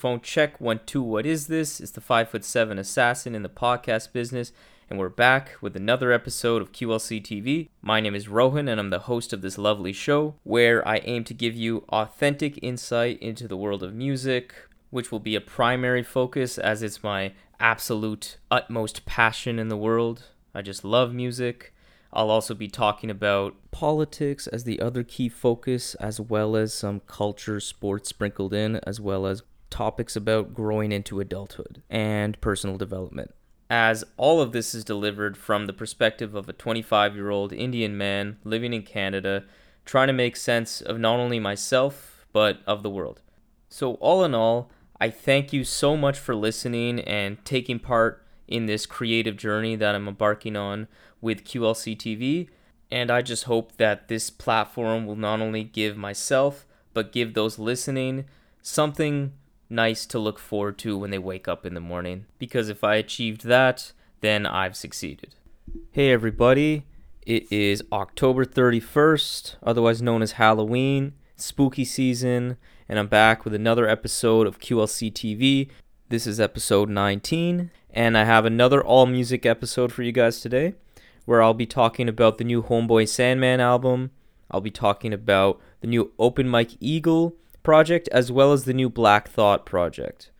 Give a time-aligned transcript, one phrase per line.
[0.00, 1.02] Microphone check one two.
[1.02, 1.78] What is this?
[1.78, 4.50] It's the five foot seven assassin in the podcast business,
[4.88, 7.68] and we're back with another episode of QLC TV.
[7.82, 11.24] My name is Rohan, and I'm the host of this lovely show where I aim
[11.24, 14.54] to give you authentic insight into the world of music,
[14.88, 20.28] which will be a primary focus as it's my absolute utmost passion in the world.
[20.54, 21.74] I just love music.
[22.10, 27.00] I'll also be talking about politics as the other key focus, as well as some
[27.06, 33.34] culture, sports sprinkled in, as well as topics about growing into adulthood and personal development.
[33.68, 37.96] As all of this is delivered from the perspective of a 25 year old Indian
[37.96, 39.44] man living in Canada,
[39.84, 43.20] trying to make sense of not only myself, but of the world.
[43.68, 44.70] So, all in all,
[45.00, 49.94] I thank you so much for listening and taking part in this creative journey that
[49.94, 50.88] I'm embarking on
[51.20, 52.48] with QLC TV.
[52.90, 57.58] And I just hope that this platform will not only give myself, but give those
[57.58, 58.24] listening
[58.62, 59.32] something
[59.70, 62.26] nice to look forward to when they wake up in the morning.
[62.38, 65.34] Because if I achieved that, then I've succeeded.
[65.92, 66.86] Hey, everybody.
[67.24, 72.56] It is October 31st, otherwise known as Halloween, spooky season,
[72.88, 75.70] and I'm back with another episode of QLC TV.
[76.08, 80.74] This is episode 19, and I have another all music episode for you guys today
[81.24, 84.10] where I'll be talking about the new Homeboy Sandman album.
[84.50, 88.88] I'll be talking about the new Open Mike Eagle project as well as the new
[88.88, 90.30] Black Thought project.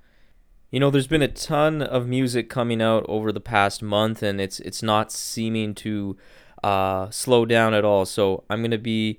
[0.71, 4.41] You know, there's been a ton of music coming out over the past month, and
[4.41, 6.17] it's it's not seeming to
[6.63, 8.07] uh, slow down at all.
[8.07, 9.19] So I'm gonna be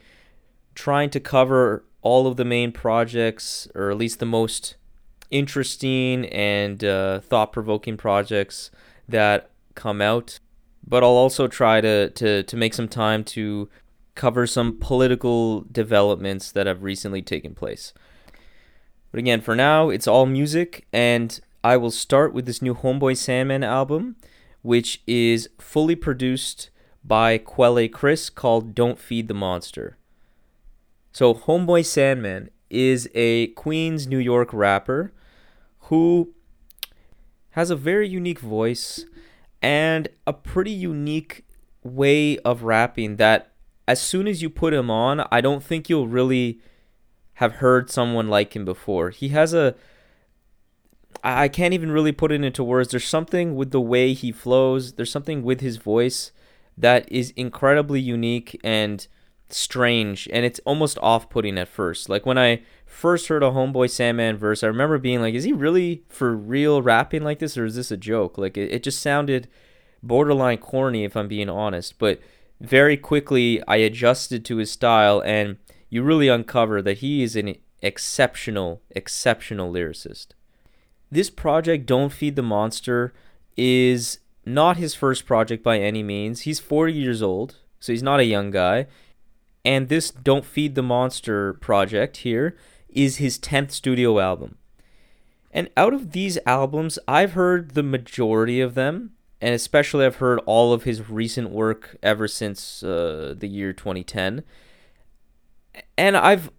[0.76, 4.76] trying to cover all of the main projects, or at least the most
[5.30, 8.72] interesting and uh, thought-provoking projects
[9.08, 10.40] that come out.
[10.88, 13.70] But I'll also try to, to to make some time to
[14.16, 17.94] cover some political developments that have recently taken place.
[19.12, 23.18] But again, for now, it's all music, and I will start with this new Homeboy
[23.18, 24.16] Sandman album,
[24.62, 26.70] which is fully produced
[27.04, 29.98] by Quelle Chris called Don't Feed the Monster.
[31.12, 35.12] So, Homeboy Sandman is a Queens, New York rapper
[35.86, 36.34] who
[37.52, 39.06] has a very unique voice
[39.62, 41.46] and a pretty unique
[41.84, 43.51] way of rapping that
[43.92, 46.60] as soon as you put him on, I don't think you'll really
[47.34, 49.10] have heard someone like him before.
[49.10, 49.76] He has a
[51.24, 52.90] I can't even really put it into words.
[52.90, 56.32] There's something with the way he flows, there's something with his voice
[56.78, 59.06] that is incredibly unique and
[59.50, 62.08] strange and it's almost off-putting at first.
[62.08, 65.52] Like when I first heard a Homeboy Sandman verse, I remember being like, is he
[65.52, 68.38] really for real rapping like this or is this a joke?
[68.38, 69.50] Like it, it just sounded
[70.02, 72.22] borderline corny if I'm being honest, but
[72.62, 75.58] very quickly I adjusted to his style, and
[75.90, 80.28] you really uncover that he is an exceptional, exceptional lyricist.
[81.12, 83.14] This project, Don't Feed the Monster,
[83.58, 86.42] is not his first project by any means.
[86.42, 88.88] He's 40 years old, so he's not a young guy.
[89.66, 92.56] And this Don't Feed the Monster project here
[92.90, 94.58] is his 10th studio album.
[95.52, 99.12] And out of these albums, I've heard the majority of them
[99.42, 104.44] and especially I've heard all of his recent work ever since uh, the year 2010,
[105.98, 106.52] and I've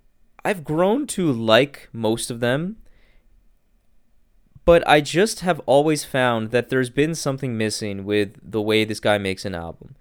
[0.45, 2.79] I've grown to like most of them,
[4.65, 9.01] but I just have always found that there's been something missing with the way this
[9.01, 9.95] guy makes an album,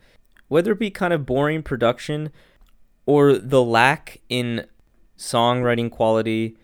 [0.47, 2.31] whether it be kind of boring production
[3.05, 4.65] or the lack in
[5.17, 6.57] songwriting quality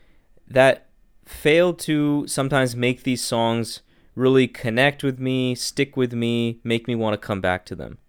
[0.47, 0.87] that
[1.25, 3.81] failed to sometimes make these songs
[4.17, 7.99] really connect with me, stick with me, make me want to come back to them.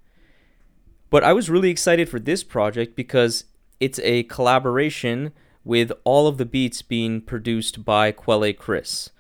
[1.11, 3.45] But I was really excited for this project because
[3.79, 5.33] it's a collaboration
[5.65, 9.11] with all of the beats being produced by Quelle Chris.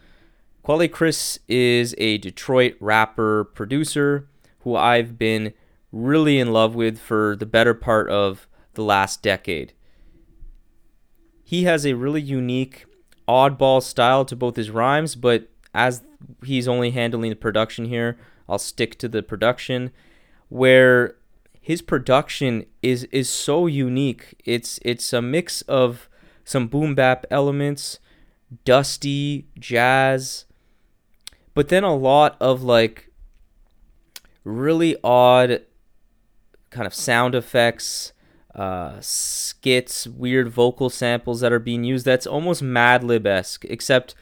[0.63, 4.29] Quelle Chris is a Detroit rapper producer
[4.61, 5.53] who I've been
[5.93, 9.73] really in love with for the better part of the last decade.
[11.45, 12.87] He has a really unique,
[13.27, 16.03] oddball style to both his rhymes, but as
[16.45, 18.19] he's only handling the production here,
[18.49, 19.91] I'll stick to the production
[20.49, 21.17] where
[21.61, 24.41] his production is is so unique.
[24.45, 26.09] It's it's a mix of
[26.45, 27.99] some boom bap elements,
[28.65, 30.47] dusty jazz,
[31.55, 33.11] but then a lot of like
[34.45, 35.63] really odd
[36.71, 38.13] kind of sound effects,
[38.55, 42.07] uh, skits, weird vocal samples that are being used.
[42.07, 44.15] That's almost Madlib esque, except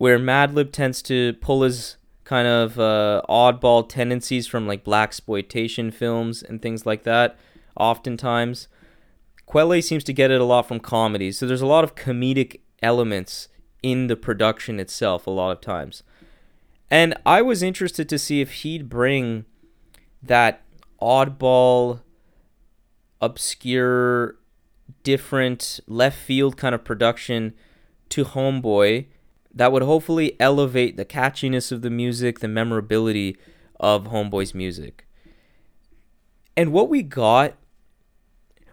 [0.00, 6.42] where Madlib tends to pull his kind of uh, oddball tendencies from like blaxploitation films
[6.42, 7.38] and things like that.
[7.76, 8.66] Oftentimes,
[9.44, 11.36] Quelle seems to get it a lot from comedies.
[11.38, 13.48] So there's a lot of comedic elements
[13.82, 16.02] in the production itself a lot of times.
[16.90, 19.44] And I was interested to see if he'd bring
[20.22, 20.62] that
[20.98, 22.00] oddball,
[23.20, 24.36] obscure,
[25.02, 27.52] different left field kind of production
[28.08, 29.04] to Homeboy
[29.54, 33.36] that would hopefully elevate the catchiness of the music, the memorability
[33.78, 35.06] of Homeboy's music.
[36.56, 37.54] And what we got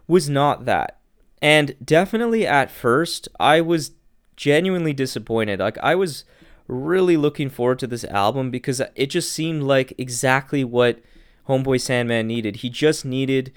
[0.08, 1.00] was not that.
[1.42, 3.92] And definitely at first, I was
[4.36, 5.60] genuinely disappointed.
[5.60, 6.24] Like, I was
[6.68, 11.00] really looking forward to this album because it just seemed like exactly what
[11.48, 12.58] Homeboy Sandman needed.
[12.58, 13.54] He just needed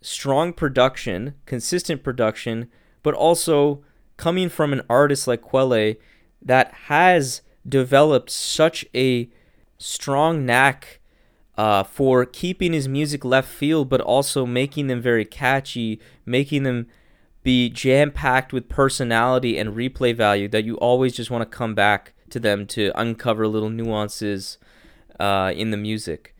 [0.00, 2.70] strong production, consistent production,
[3.02, 3.82] but also
[4.16, 5.94] coming from an artist like Quelle
[6.42, 9.28] that has developed such a
[9.78, 11.00] strong knack
[11.56, 16.86] uh, for keeping his music left field, but also making them very catchy, making them
[17.42, 21.74] be jam packed with personality and replay value that you always just want to come
[21.74, 24.58] back to them to uncover little nuances
[25.18, 26.34] uh, in the music.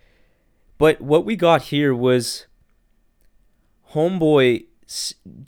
[0.76, 2.46] But what we got here was
[3.92, 4.66] Homeboy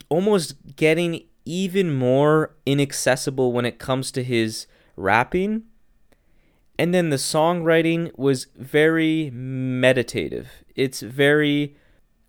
[0.09, 5.63] almost getting even more inaccessible when it comes to his rapping.
[6.77, 10.49] And then the songwriting was very meditative.
[10.75, 11.75] It's very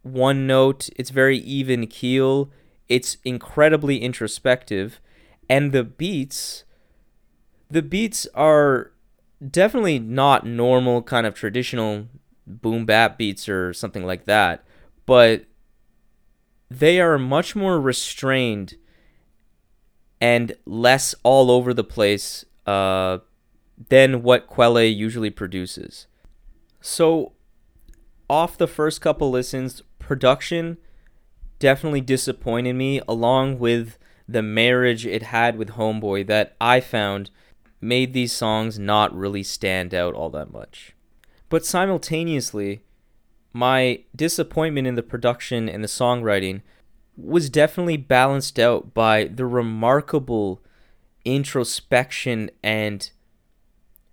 [0.02, 2.50] one note, it's very even keel,
[2.88, 5.00] it's incredibly introspective,
[5.48, 6.64] and the beats
[7.70, 8.92] the beats are
[9.50, 12.06] definitely not normal kind of traditional
[12.46, 14.62] boom bap beats or something like that,
[15.06, 15.46] but
[16.70, 18.74] they are much more restrained
[20.22, 23.18] and less all over the place uh,
[23.88, 26.06] than what Quelle usually produces.
[26.80, 27.32] So,
[28.30, 30.78] off the first couple listens, production
[31.58, 33.98] definitely disappointed me, along with
[34.28, 37.30] the marriage it had with Homeboy that I found
[37.80, 40.94] made these songs not really stand out all that much.
[41.48, 42.84] But simultaneously,
[43.52, 46.62] my disappointment in the production and the songwriting
[47.22, 50.62] was definitely balanced out by the remarkable
[51.24, 53.10] introspection and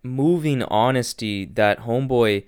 [0.03, 2.45] moving honesty that Homeboy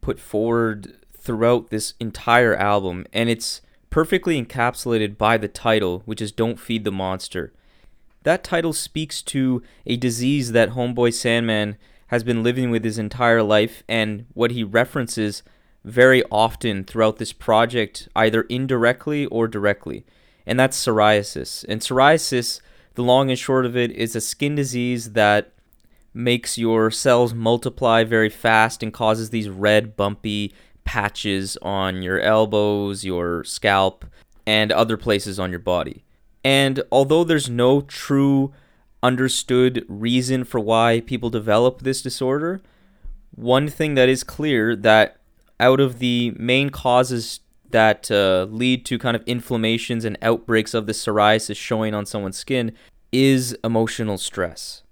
[0.00, 3.06] put forward throughout this entire album.
[3.12, 3.60] And it's
[3.90, 7.52] perfectly encapsulated by the title, which is Don't Feed the Monster.
[8.22, 11.76] That title speaks to a disease that Homeboy Sandman
[12.08, 15.42] has been living with his entire life and what he references
[15.84, 20.04] very often throughout this project, either indirectly or directly,
[20.46, 21.64] and that's psoriasis.
[21.68, 22.60] And psoriasis,
[22.94, 25.52] the long and short of it, is a skin disease that
[26.14, 30.54] makes your cells multiply very fast and causes these red, bumpy
[30.84, 34.04] patches on your elbows, your scalp,
[34.46, 36.04] and other places on your body.
[36.44, 38.52] And although there's no true
[39.02, 42.62] understood reason for why people develop this disorder,
[43.34, 45.18] one thing that is clear that
[45.60, 47.40] out of the main causes
[47.70, 52.36] that uh, lead to kind of inflammations and outbreaks of the psoriasis showing on someone's
[52.36, 52.72] skin
[53.12, 54.82] is emotional stress.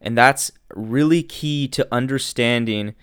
[0.00, 2.94] And that's really key to understanding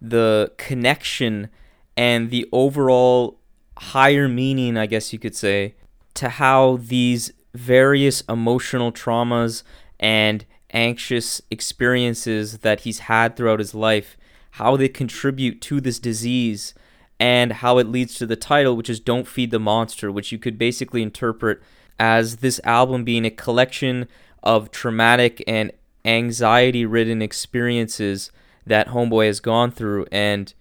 [0.00, 1.48] the connection
[1.96, 3.38] and the overall
[3.78, 5.74] higher meaning, I guess you could say,
[6.14, 9.62] to how these various emotional traumas
[9.98, 14.16] and anxious experiences that he's had throughout his life
[14.54, 16.74] how they contribute to this disease
[17.18, 20.38] and how it leads to the title, which is Don't Feed the Monster, which you
[20.38, 21.60] could basically interpret
[21.98, 24.06] as this album being a collection
[24.44, 25.72] of traumatic and
[26.04, 28.30] anxiety ridden experiences
[28.64, 30.54] that Homeboy has gone through and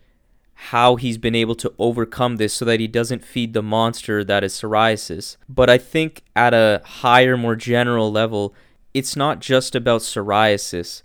[0.53, 4.43] how he's been able to overcome this so that he doesn't feed the monster that
[4.43, 5.37] is psoriasis.
[5.47, 8.55] But I think at a higher, more general level,
[8.91, 11.03] it's not just about psoriasis.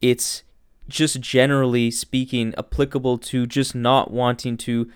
[0.00, 0.42] It's
[0.90, 4.90] just generally speaking applicable to just not wanting to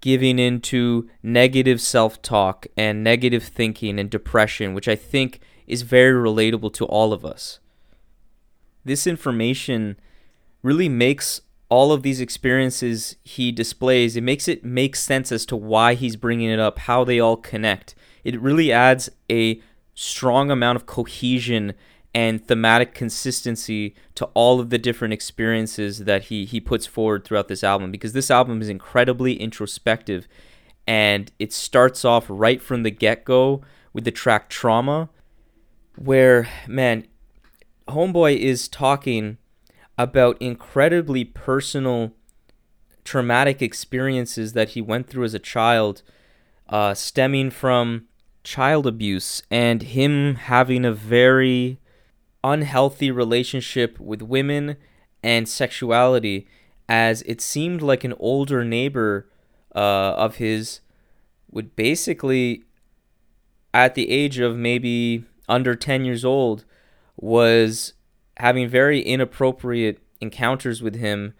[0.00, 6.72] giving into negative self-talk and negative thinking and depression which i think is very relatable
[6.72, 7.60] to all of us.
[8.84, 10.00] This information
[10.62, 15.54] really makes all of these experiences he displays it makes it make sense as to
[15.54, 17.94] why he's bringing it up how they all connect.
[18.24, 19.60] It really adds a
[19.94, 21.74] strong amount of cohesion
[22.18, 27.46] and thematic consistency to all of the different experiences that he he puts forward throughout
[27.46, 30.26] this album because this album is incredibly introspective
[30.84, 33.60] and it starts off right from the get-go
[33.92, 35.08] with the track Trauma
[35.94, 37.06] where man
[37.86, 39.38] homeboy is talking
[39.96, 42.12] about incredibly personal
[43.04, 46.02] traumatic experiences that he went through as a child
[46.68, 48.06] uh, stemming from
[48.42, 51.78] child abuse and him having a very
[52.44, 54.76] unhealthy relationship with women
[55.22, 56.46] and sexuality,
[56.88, 59.28] as it seemed like an older neighbor
[59.74, 60.80] uh, of his
[61.50, 62.64] would basically,
[63.72, 66.64] at the age of maybe under 10 years old,
[67.16, 67.94] was
[68.36, 71.34] having very inappropriate encounters with him,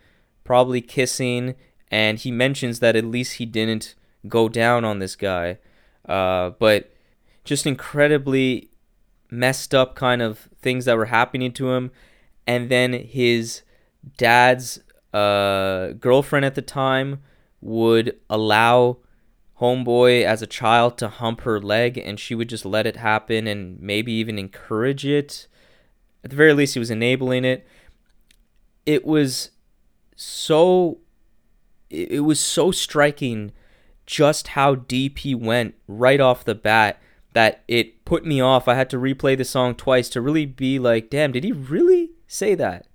[0.45, 1.55] probably kissing,
[1.91, 3.95] and he mentions that at least he didn't
[4.27, 5.59] go down on this guy.
[6.09, 6.93] Uh, but
[7.45, 8.71] just incredibly
[9.31, 11.91] messed up kind of things that were happening to him.
[12.47, 13.63] And then his
[14.17, 14.81] dad's
[15.13, 17.21] uh, girlfriend at the time
[17.61, 18.99] would allow
[19.61, 23.47] homeboy as a child to hump her leg and she would just let it happen
[23.47, 25.49] and maybe even encourage it
[26.23, 27.67] at the very least he was enabling it
[28.87, 29.51] it was
[30.15, 30.99] so
[31.91, 33.51] it was so striking
[34.07, 37.01] just how deep he went right off the bat
[37.33, 40.79] that it put me off i had to replay the song twice to really be
[40.79, 42.87] like damn did he really say that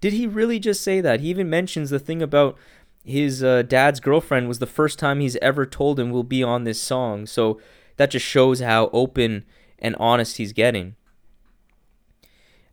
[0.00, 2.56] did he really just say that he even mentions the thing about
[3.08, 6.64] his uh, dad's girlfriend was the first time he's ever told him we'll be on
[6.64, 7.24] this song.
[7.24, 7.58] So
[7.96, 9.46] that just shows how open
[9.78, 10.94] and honest he's getting.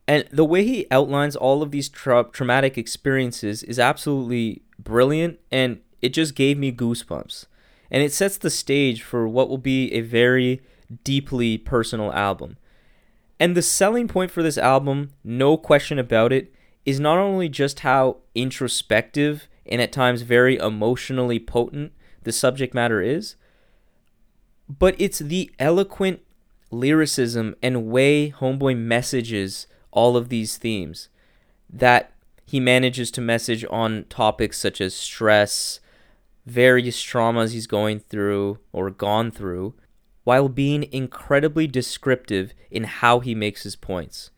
[0.08, 5.80] And the way he outlines all of these tra- traumatic experiences is absolutely brilliant, and
[6.02, 7.46] it just gave me goosebumps.
[7.90, 10.62] And it sets the stage for what will be a very
[11.04, 12.58] deeply personal album.
[13.40, 16.54] And the selling point for this album, no question about it,
[16.86, 21.92] is not only just how introspective and at times very emotionally potent
[22.24, 23.36] the subject matter is,
[24.68, 26.22] but it's the eloquent
[26.72, 31.10] lyricism and way Homeboy messages all of these themes
[31.70, 32.12] that
[32.46, 35.80] he manages to message on topics such as stress,
[36.46, 39.74] various traumas he's going through or gone through,
[40.26, 44.32] while being incredibly descriptive in how he makes his points.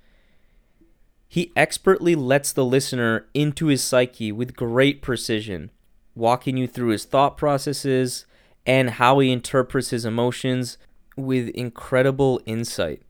[1.28, 5.72] He expertly lets the listener into his psyche with great precision,
[6.14, 8.26] walking you through his thought processes
[8.66, 10.78] and how he interprets his emotions
[11.16, 13.02] with incredible insight.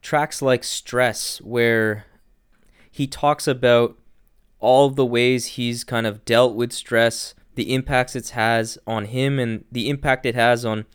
[0.00, 2.06] Tracks like Stress, where
[2.90, 3.98] he talks about
[4.60, 9.38] all the ways he's kind of dealt with stress, the impacts it has on him,
[9.38, 10.86] and the impact it has on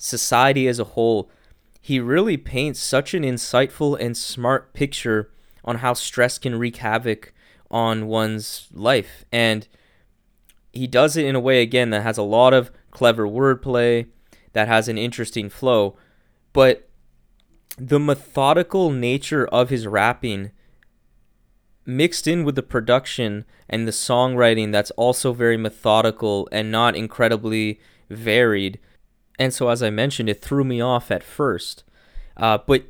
[0.00, 1.30] society as a whole.
[1.80, 5.30] He really paints such an insightful and smart picture
[5.64, 7.32] on how stress can wreak havoc
[7.70, 9.24] on one's life.
[9.30, 9.68] And
[10.72, 14.06] he does it in a way, again, that has a lot of clever wordplay,
[14.52, 15.96] that has an interesting flow.
[16.52, 16.88] But
[17.76, 20.50] the methodical nature of his rapping
[21.84, 27.80] mixed in with the production and the songwriting that's also very methodical and not incredibly
[28.08, 28.78] varied.
[29.40, 31.82] And so, as I mentioned, it threw me off at first.
[32.36, 32.84] Uh, but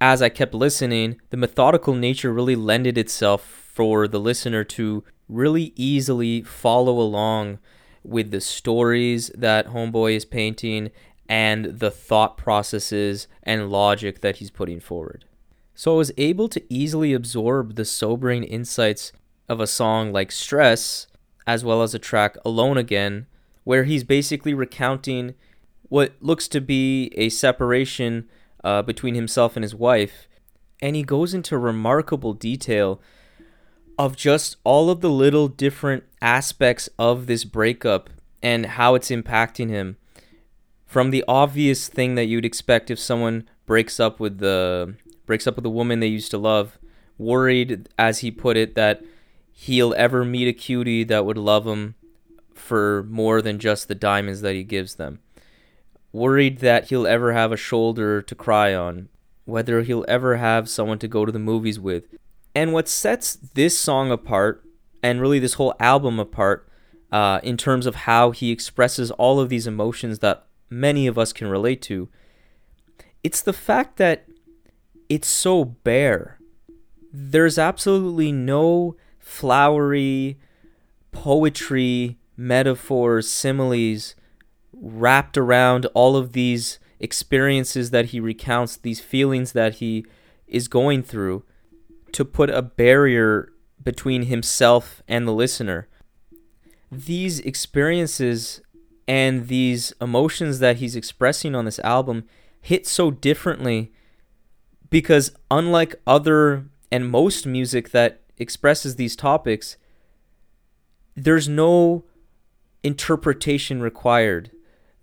[0.00, 5.72] as I kept listening, the methodical nature really lended itself for the listener to really
[5.74, 7.58] easily follow along
[8.04, 10.92] with the stories that Homeboy is painting
[11.28, 15.24] and the thought processes and logic that he's putting forward.
[15.74, 19.10] So I was able to easily absorb the sobering insights
[19.48, 21.08] of a song like Stress,
[21.48, 23.26] as well as a track Alone Again,
[23.64, 25.34] where he's basically recounting
[25.88, 28.28] what looks to be a separation
[28.64, 30.28] uh, between himself and his wife.
[30.80, 33.00] And he goes into remarkable detail
[33.98, 38.10] of just all of the little different aspects of this breakup
[38.42, 39.96] and how it's impacting him.
[40.84, 45.56] From the obvious thing that you'd expect if someone breaks up with the breaks up
[45.56, 46.78] with a woman they used to love,
[47.18, 49.02] worried as he put it that
[49.50, 51.94] he'll ever meet a cutie that would love him
[52.54, 55.18] for more than just the diamonds that he gives them
[56.12, 59.08] worried that he'll ever have a shoulder to cry on,
[59.44, 62.04] whether he'll ever have someone to go to the movies with.
[62.54, 64.64] And what sets this song apart,
[65.02, 66.68] and really this whole album apart,
[67.12, 71.32] uh, in terms of how he expresses all of these emotions that many of us
[71.32, 72.08] can relate to,
[73.22, 74.26] it's the fact that
[75.08, 76.38] it's so bare.
[77.12, 80.38] There's absolutely no flowery
[81.16, 84.14] poetry, metaphors, similes
[84.80, 90.04] wrapped around all of these experiences that he recounts, these feelings that he
[90.46, 91.44] is going through,
[92.12, 93.52] to put a barrier
[93.82, 95.88] between himself and the listener.
[96.90, 98.60] These experiences
[99.08, 102.24] and these emotions that he's expressing on this album
[102.60, 103.92] hit so differently
[104.90, 109.76] because, unlike other and most music that expresses these topics,
[111.14, 112.04] there's no
[112.82, 114.50] interpretation required.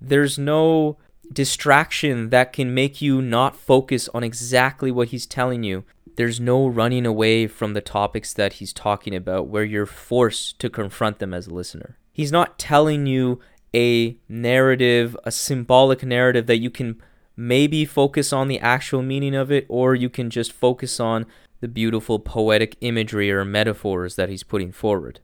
[0.04, 0.98] There's no
[1.32, 5.86] distraction that can make you not focus on exactly what he's telling you.
[6.16, 10.70] there's no running away from the topics that he's talking about where you're forced to
[10.70, 11.98] confront them as a listener.
[12.12, 13.40] He's not telling you
[13.74, 17.02] a narrative, a symbolic narrative that you can
[17.36, 21.26] maybe focus on the actual meaning of it, or you can just focus on
[21.62, 25.20] the beautiful poetic imagery or metaphors that he's putting forward.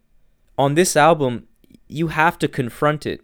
[0.58, 1.48] On this album,
[1.88, 3.22] you have to confront it.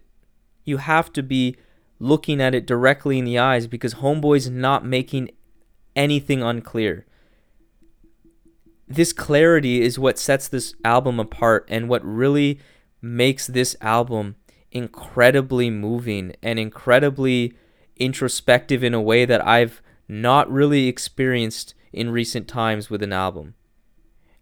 [0.66, 1.56] You have to be
[1.98, 5.30] looking at it directly in the eyes because Homeboy's not making
[5.94, 7.06] anything unclear.
[8.86, 12.60] This clarity is what sets this album apart and what really
[13.00, 14.36] makes this album
[14.70, 17.56] incredibly moving and incredibly
[17.96, 23.54] introspective in a way that I've not really experienced in recent times with an album.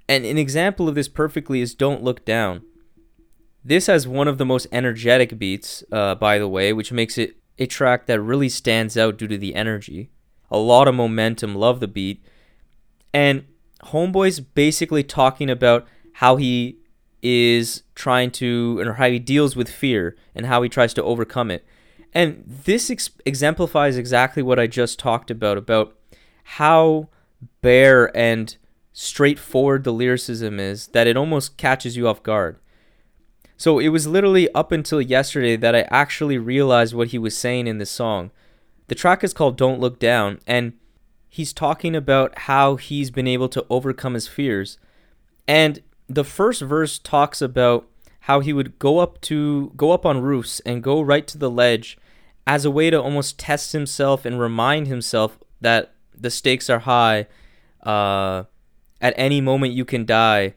[0.09, 2.63] And an example of this perfectly is Don't Look Down.
[3.65, 7.37] This has one of the most energetic beats, uh, by the way, which makes it
[7.59, 10.11] a track that really stands out due to the energy.
[10.51, 12.23] A lot of momentum, love the beat.
[13.13, 13.45] And
[13.85, 16.79] Homeboy's basically talking about how he
[17.23, 21.51] is trying to, or how he deals with fear and how he tries to overcome
[21.51, 21.65] it.
[22.13, 25.97] And this ex- exemplifies exactly what I just talked about about
[26.45, 27.09] how
[27.63, 28.55] bare and
[28.93, 32.59] straightforward the lyricism is that it almost catches you off guard.
[33.57, 37.67] So it was literally up until yesterday that I actually realized what he was saying
[37.67, 38.31] in this song.
[38.89, 40.75] The track is called Don't Look Down, and
[41.29, 44.79] he's talking about how he's been able to overcome his fears.
[45.49, 47.89] And the first verse talks about
[48.21, 51.51] how he would go up to go up on roofs and go right to the
[51.51, 51.99] ledge
[52.47, 57.27] as a way to almost test himself and remind himself that the stakes are high.
[57.83, 58.45] Uh,
[59.01, 60.55] at any moment you can die.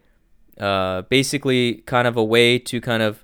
[0.59, 3.23] Uh, basically, kind of a way to kind of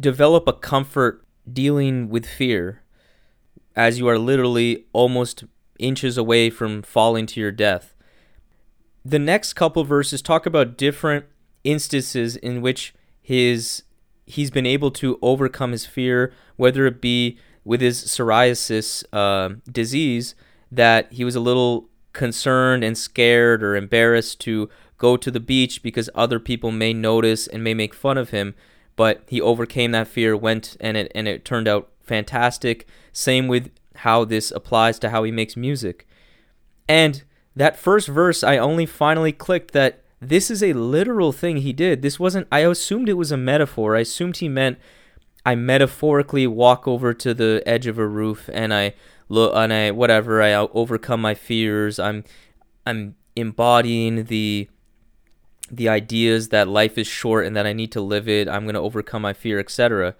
[0.00, 2.82] develop a comfort dealing with fear
[3.78, 5.44] as you are literally almost
[5.78, 7.94] inches away from falling to your death.
[9.04, 11.26] The next couple verses talk about different
[11.64, 13.84] instances in which his
[14.26, 20.34] he's been able to overcome his fear, whether it be with his psoriasis uh, disease,
[20.70, 24.68] that he was a little concerned and scared or embarrassed to
[24.98, 28.54] go to the beach because other people may notice and may make fun of him.
[28.96, 32.86] But he overcame that fear, went and it and it turned out fantastic.
[33.12, 36.06] Same with how this applies to how he makes music.
[36.88, 37.22] And
[37.54, 42.02] that first verse, I only finally clicked that this is a literal thing he did.
[42.02, 43.96] This wasn't, I assumed it was a metaphor.
[43.96, 44.78] I assumed he meant
[45.46, 48.94] I metaphorically walk over to the edge of a roof and I
[49.28, 51.98] look and I whatever I overcome my fears.
[51.98, 52.24] I'm
[52.86, 54.68] I'm embodying the
[55.70, 58.48] the ideas that life is short and that I need to live it.
[58.48, 60.14] I'm going to overcome my fear, etc.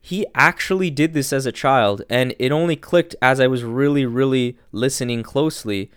[0.00, 4.04] He actually did this as a child and it only clicked as I was really
[4.04, 5.90] really listening closely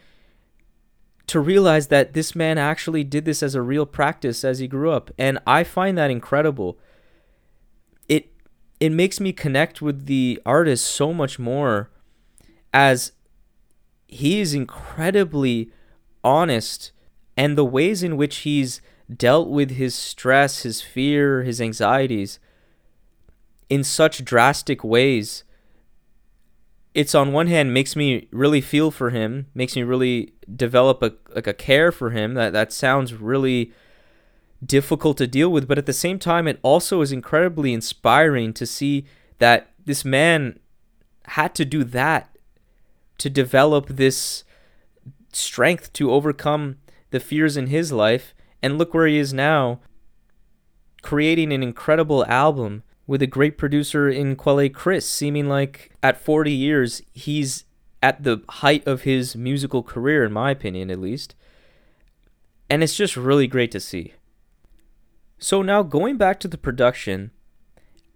[1.27, 4.91] to realize that this man actually did this as a real practice as he grew
[4.91, 6.77] up and i find that incredible
[8.07, 8.31] it
[8.79, 11.89] it makes me connect with the artist so much more
[12.73, 13.11] as
[14.07, 15.71] he is incredibly
[16.23, 16.91] honest
[17.38, 18.82] and the ways in which he's
[19.15, 22.39] dealt with his stress his fear his anxieties
[23.69, 25.43] in such drastic ways
[26.95, 31.12] it's on one hand makes me really feel for him, makes me really develop a
[31.36, 32.34] like a care for him.
[32.36, 33.74] That that sounds really
[34.65, 38.65] difficult to deal with, but at the same time it also is incredibly inspiring to
[38.65, 39.06] see
[39.39, 40.58] that this man
[41.26, 42.30] had to do that
[43.17, 44.45] to develop this
[45.34, 46.78] strength to overcome
[47.15, 49.80] the fears in his life and look where he is now
[51.01, 56.51] creating an incredible album with a great producer in Quelle Chris, seeming like at 40
[56.51, 57.63] years, he's
[58.04, 61.36] at the height of his musical career, in my opinion, at least.
[62.69, 64.13] And it's just really great to see.
[65.38, 67.32] So, now going back to the production,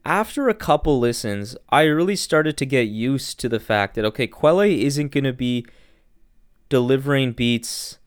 [0.03, 4.27] after a couple listens, I really started to get used to the fact that, okay,
[4.27, 5.65] Quelle isn't going to be
[6.67, 7.99] delivering beats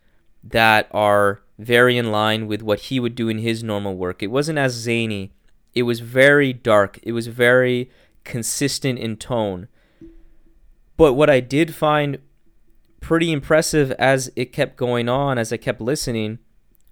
[0.45, 4.23] that are very in line with what he would do in his normal work.
[4.23, 5.33] It wasn't as zany
[5.75, 6.99] it was very dark.
[7.03, 7.91] It was very
[8.25, 9.69] consistent in tone.
[10.97, 12.19] But what I did find
[13.01, 16.39] pretty impressive as it kept going on, as I kept listening,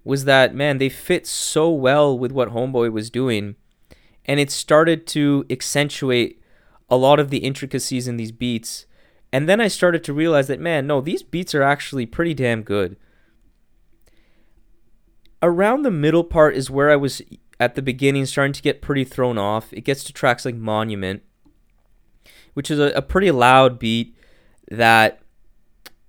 [0.03, 3.55] was that, man, they fit so well with what Homeboy was doing.
[4.25, 6.41] And it started to accentuate
[6.89, 8.85] a lot of the intricacies in these beats.
[9.31, 12.63] And then I started to realize that, man, no, these beats are actually pretty damn
[12.63, 12.97] good.
[15.43, 17.21] Around the middle part is where I was
[17.59, 19.71] at the beginning starting to get pretty thrown off.
[19.71, 21.21] It gets to tracks like Monument,
[22.53, 24.15] which is a, a pretty loud beat
[24.69, 25.21] that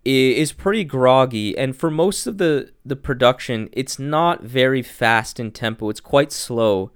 [0.05, 1.57] is pretty groggy.
[1.57, 5.89] And for most of the the production it's not very fast in tempo.
[5.91, 6.91] It's quite slow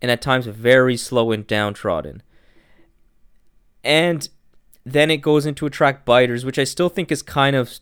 [0.00, 2.22] and at times very slow and downtrodden.
[3.82, 4.28] And
[4.84, 7.80] then it goes into a track biters which i still think is kind of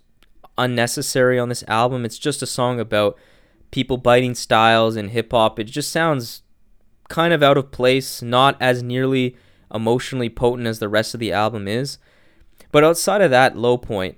[0.57, 2.05] unnecessary on this album.
[2.05, 3.19] It's just a song about
[3.73, 6.43] people biting styles and hip hop it just sounds
[7.09, 9.37] kind of out of place not as nearly
[9.75, 11.99] emotionally potent as the rest of the album is
[12.71, 14.17] but outside of that low point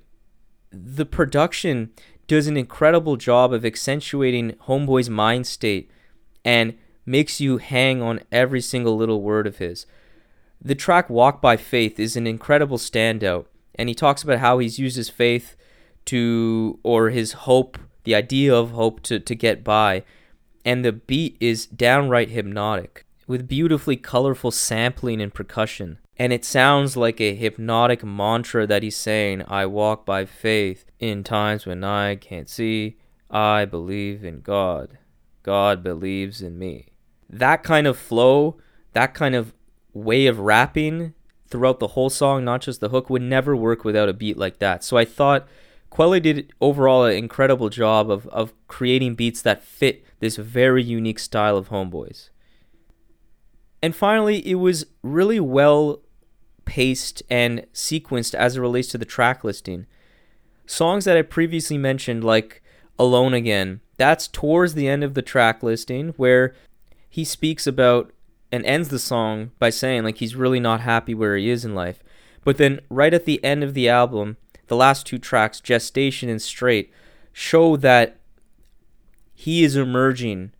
[0.71, 1.91] the production
[2.27, 5.89] does an incredible job of accentuating Homeboy's mind state
[6.43, 9.85] and makes you hang on every single little word of his.
[10.61, 14.79] The track Walk by Faith is an incredible standout, and he talks about how he's
[14.79, 15.55] used his faith
[16.05, 20.03] to, or his hope, the idea of hope to, to get by.
[20.63, 25.99] And the beat is downright hypnotic, with beautifully colorful sampling and percussion.
[26.17, 31.23] And it sounds like a hypnotic mantra that he's saying I walk by faith in
[31.23, 32.97] times when I can't see.
[33.29, 34.97] I believe in God.
[35.43, 36.87] God believes in me.
[37.29, 38.57] That kind of flow,
[38.93, 39.53] that kind of
[39.93, 41.13] way of rapping
[41.47, 44.59] throughout the whole song, not just the hook, would never work without a beat like
[44.59, 44.83] that.
[44.83, 45.47] So I thought
[45.95, 51.19] Quelle did overall an incredible job of, of creating beats that fit this very unique
[51.19, 52.27] style of Homeboys.
[53.81, 56.01] And finally, it was really well
[56.65, 59.85] paced, and sequenced as it relates to the track listing.
[60.65, 62.61] Songs that I previously mentioned, like
[62.99, 66.53] Alone Again, that's towards the end of the track listing where
[67.07, 68.11] he speaks about
[68.51, 71.73] and ends the song by saying like he's really not happy where he is in
[71.73, 72.03] life.
[72.43, 74.35] But then right at the end of the album,
[74.67, 76.91] the last two tracks, Gestation and Straight,
[77.33, 78.17] show that
[79.33, 80.51] he is emerging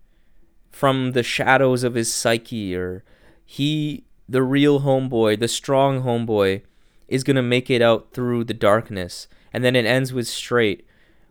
[0.71, 3.03] from the shadows of his psyche or
[3.45, 6.61] he the real homeboy, the strong homeboy,
[7.07, 9.27] is going to make it out through the darkness.
[9.53, 10.85] And then it ends with Straight,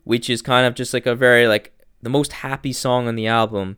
[0.05, 3.27] which is kind of just like a very, like, the most happy song on the
[3.27, 3.77] album.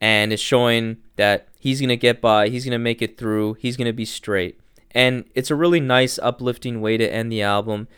[0.00, 3.54] And it's showing that he's going to get by, he's going to make it through,
[3.54, 4.60] he's going to be straight.
[4.92, 7.88] And it's a really nice, uplifting way to end the album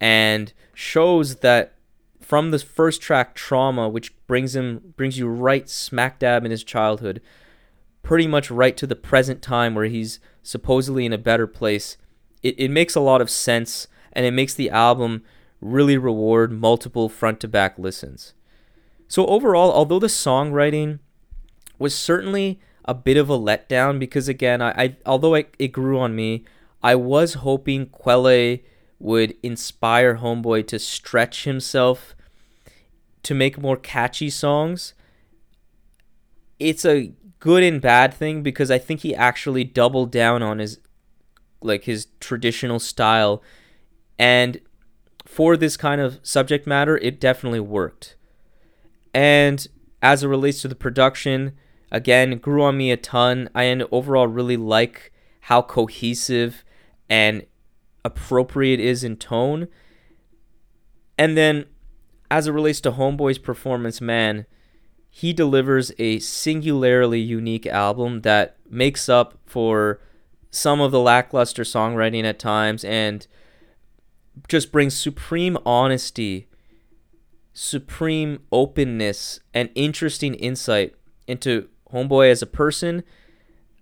[0.00, 1.74] and shows that
[2.20, 6.62] from the first track, Trauma, which brings him brings you right smack dab in his
[6.62, 7.20] childhood,
[8.02, 11.96] pretty much right to the present time where he's supposedly in a better place.
[12.42, 15.22] It, it makes a lot of sense and it makes the album
[15.60, 18.34] really reward multiple front to back listens.
[19.08, 20.98] So, overall, although the songwriting
[21.78, 25.98] was certainly a bit of a letdown because, again, I, I although it, it grew
[25.98, 26.44] on me,
[26.82, 28.58] I was hoping Quelle
[28.98, 32.14] would inspire Homeboy to stretch himself
[33.22, 34.94] to make more catchy songs.
[36.58, 40.80] It's a good and bad thing because I think he actually doubled down on his
[41.60, 43.42] like his traditional style
[44.16, 44.60] and
[45.26, 48.16] for this kind of subject matter it definitely worked.
[49.12, 49.66] And
[50.02, 51.52] as it relates to the production,
[51.90, 53.48] again, grew on me a ton.
[53.54, 56.64] I overall really like how cohesive
[57.08, 57.44] and
[58.08, 59.68] appropriate is in tone.
[61.16, 61.66] And then
[62.30, 64.46] as it relates to Homeboy's performance, man,
[65.10, 70.00] he delivers a singularly unique album that makes up for
[70.50, 73.26] some of the lackluster songwriting at times and
[74.48, 76.48] just brings supreme honesty,
[77.52, 80.94] supreme openness, and interesting insight
[81.26, 83.02] into Homeboy as a person,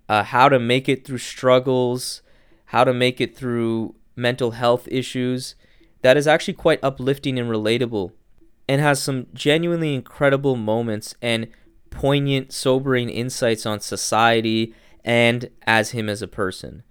[0.09, 2.23] uh, how to make it through struggles,
[2.67, 5.55] how to make it through mental health issues.
[6.03, 8.13] That is actually quite uplifting and relatable
[8.69, 11.49] and has some genuinely incredible moments and
[11.91, 14.75] poignant, sobering insights on society
[15.05, 16.83] and as him as a person.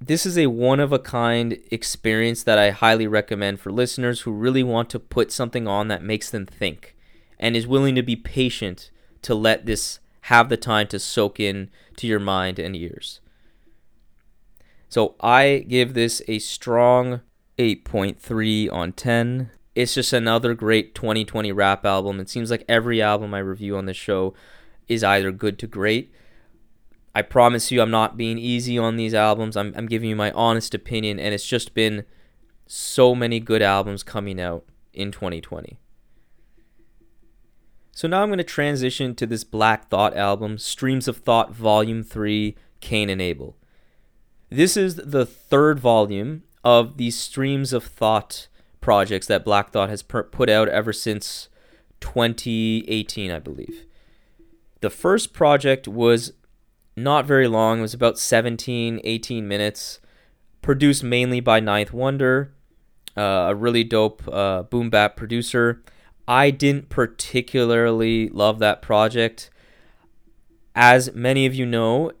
[0.00, 4.30] This is a one of a kind experience that I highly recommend for listeners who
[4.30, 6.96] really want to put something on that makes them think
[7.38, 8.90] and is willing to be patient
[9.22, 13.20] to let this have the time to soak in to your mind and ears.
[14.88, 17.20] So I give this a strong
[17.58, 22.18] 8.3 on 10 it's just another great 2020 rap album.
[22.18, 24.34] It seems like every album I review on this show
[24.88, 26.12] is either good to great.
[27.14, 29.56] I promise you, I'm not being easy on these albums.
[29.56, 32.04] I'm, I'm giving you my honest opinion, and it's just been
[32.66, 35.78] so many good albums coming out in 2020.
[37.92, 42.02] So now I'm going to transition to this Black Thought album, Streams of Thought Volume
[42.02, 43.56] 3, Cane and Abel.
[44.50, 48.48] This is the third volume of these Streams of Thought
[48.80, 51.48] projects that Black Thought has put out ever since
[52.00, 53.84] 2018, I believe.
[54.80, 56.32] The first project was
[56.96, 60.00] not very long, it was about 17, 18 minutes,
[60.62, 62.54] produced mainly by Ninth Wonder.
[63.16, 65.82] uh, a really dope uh, boom bap producer.
[66.26, 69.50] I didn't particularly love that project.
[70.74, 72.12] As many of you know,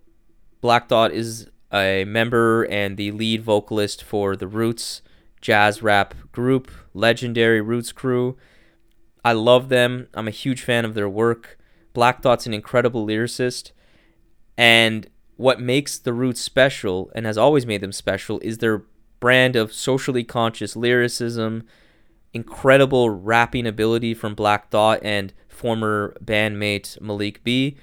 [0.60, 5.02] Black Thought is a member and the lead vocalist for the Roots
[5.40, 8.36] jazz rap group, legendary Roots crew.
[9.24, 10.08] I love them.
[10.14, 11.58] I'm a huge fan of their work.
[11.92, 13.72] Black Thought's an incredible lyricist.
[14.56, 18.84] And what makes the Roots special and has always made them special is their
[19.20, 21.64] brand of socially conscious lyricism,
[22.32, 27.76] incredible rapping ability from Black Thought and former bandmate Malik B,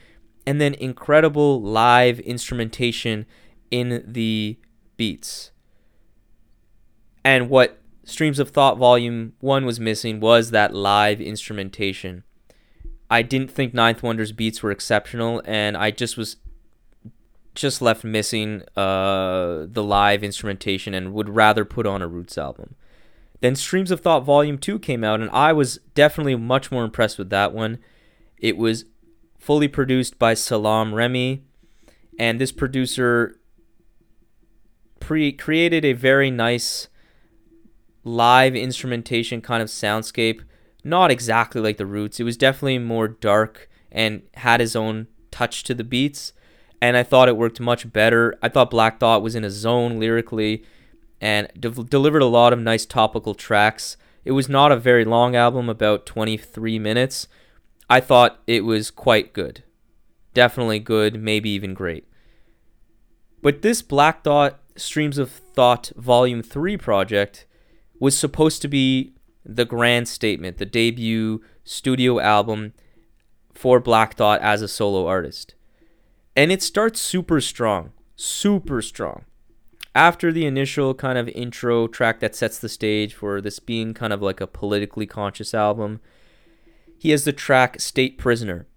[0.47, 3.25] and then incredible live instrumentation
[3.71, 4.57] in the
[4.97, 5.51] beats.
[7.23, 12.23] And what Streams of Thought Volume 1 was missing was that live instrumentation.
[13.09, 16.37] I didn't think Ninth Wonder's beats were exceptional, and I just was
[17.55, 22.75] just left missing uh, the live instrumentation and would rather put on a Roots album.
[23.41, 27.17] Then Streams of Thought Volume 2 came out, and I was definitely much more impressed
[27.17, 27.79] with that one.
[28.37, 28.85] It was
[29.39, 31.43] fully produced by Salam Remi,
[32.19, 33.39] and this producer
[35.05, 36.87] pre- created a very nice
[38.03, 40.41] live instrumentation kind of soundscape.
[40.83, 45.63] Not exactly like the Roots, it was definitely more dark and had his own touch
[45.63, 46.33] to the beats
[46.81, 48.37] and I thought it worked much better.
[48.41, 50.63] I thought Black Thought was in a zone lyrically
[51.21, 53.97] and de- delivered a lot of nice topical tracks.
[54.23, 57.27] It was not a very long album, about 23 minutes.
[57.89, 59.63] I thought it was quite good.
[60.33, 62.07] Definitely good, maybe even great.
[63.41, 67.45] But this Black Thought Streams of Thought Volume 3 project
[67.99, 69.13] was supposed to be
[69.45, 72.73] the grand statement, the debut studio album
[73.53, 75.55] for Black Thought as a solo artist.
[76.35, 79.25] And it starts super strong, super strong.
[79.93, 84.11] After the initial kind of intro track that sets the stage for this being kind
[84.11, 86.01] of like a politically conscious album,
[86.97, 88.67] he has the track State Prisoner,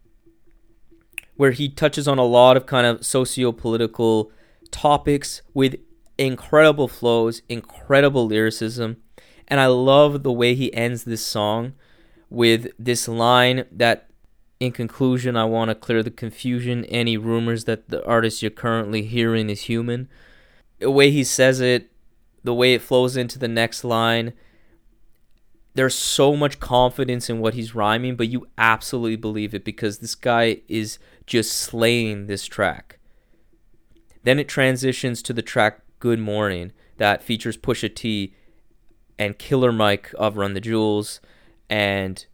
[1.37, 4.31] where he touches on a lot of kind of socio political
[4.71, 5.77] topics with
[6.19, 8.99] incredible flows, incredible lyricism.
[9.47, 11.73] And I love the way he ends this song
[12.29, 14.11] with this line that
[14.61, 16.85] in conclusion, I want to clear the confusion.
[16.87, 20.09] Any rumors that the artist you're currently hearing is human.
[20.81, 21.93] The way he says it,
[22.43, 24.33] the way it flows into the next line,
[25.75, 30.17] there's so much confidence in what he's rhyming, but you absolutely believe it because this
[30.17, 32.99] guy is just slaying this track.
[34.25, 38.35] Then it transitions to the track Good Morning that features Pusha T
[39.19, 41.21] and Killer Mike of Run the Jewels
[41.69, 42.25] and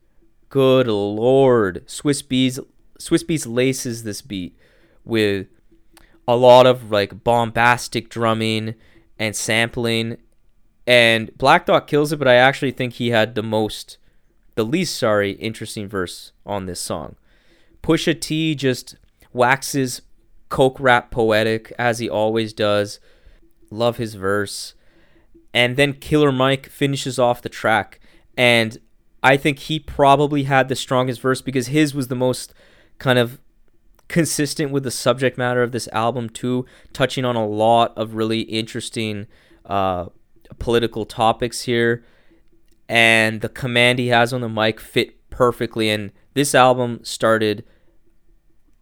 [0.49, 2.65] Good lord, Swizz Beatz
[2.99, 4.57] Swizz Beatz laces this beat
[5.05, 5.49] with
[6.29, 8.75] a lot of like bombastic drumming
[9.19, 10.19] and sampling,
[10.87, 12.19] and Black Thought kills it.
[12.19, 13.99] But I actually think he had the most,
[14.55, 17.17] the least sorry, interesting verse on this song.
[17.83, 18.97] Pusha T just
[19.33, 20.03] waxes
[20.49, 23.01] coke rap poetic as he always does.
[23.75, 24.75] Love his verse.
[25.53, 28.01] And then Killer Mike finishes off the track.
[28.37, 28.79] And
[29.23, 32.53] I think he probably had the strongest verse because his was the most
[32.99, 33.41] kind of
[34.09, 38.41] consistent with the subject matter of this album too, touching on a lot of really
[38.43, 39.27] interesting
[39.65, 40.07] uh,
[40.59, 42.05] political topics here,
[42.89, 45.89] and the command he has on the mic fit perfectly.
[45.89, 47.65] And this album started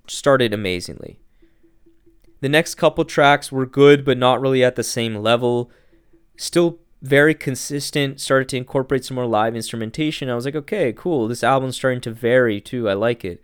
[0.08, 1.21] started amazingly.
[2.42, 5.70] The next couple tracks were good, but not really at the same level.
[6.36, 10.28] Still very consistent, started to incorporate some more live instrumentation.
[10.28, 11.28] I was like, okay, cool.
[11.28, 12.88] This album's starting to vary too.
[12.88, 13.40] I like it.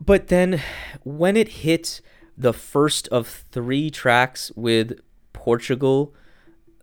[0.00, 0.62] But then
[1.04, 2.00] when it hit
[2.36, 4.98] the first of three tracks with
[5.34, 6.14] Portugal,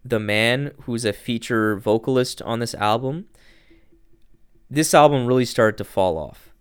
[0.06, 3.26] the man who's a feature vocalist on this album,
[4.69, 6.53] this album really started to fall off.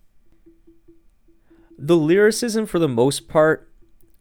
[1.78, 3.68] The lyricism, for the most part,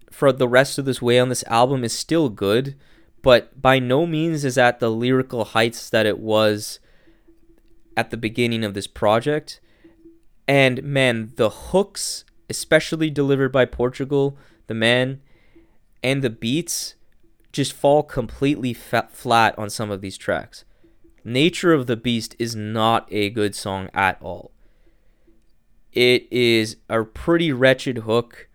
[0.09, 2.75] for the rest of this way on this album is still good
[3.21, 6.79] but by no means is at the lyrical heights that it was
[7.95, 9.59] at the beginning of this project.
[10.47, 14.37] And man, the hooks, especially delivered by Portugal,
[14.67, 15.21] the man,
[16.03, 16.95] and the beats
[17.51, 20.63] just fall completely flat on some of these tracks.
[21.23, 24.50] Nature of the Beast is not a good song at all.
[25.93, 28.47] It is a pretty wretched hook.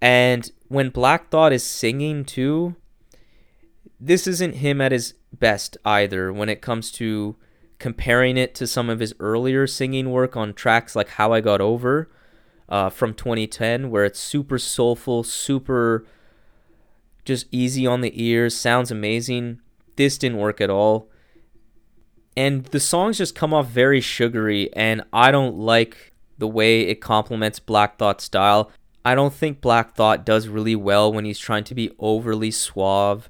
[0.00, 2.76] And when Black Thought is singing too,
[4.00, 7.36] this isn't him at his best either when it comes to
[7.78, 11.60] comparing it to some of his earlier singing work on tracks like How I Got
[11.60, 12.10] Over
[12.68, 16.06] uh, from 2010, where it's super soulful, super
[17.24, 19.60] just easy on the ears, sounds amazing.
[19.96, 21.08] this didn't work at all.
[22.36, 27.00] And the songs just come off very sugary, and I don't like the way it
[27.00, 28.70] complements Black Thought's style.
[29.04, 33.28] I don't think Black Thought does really well when he's trying to be overly suave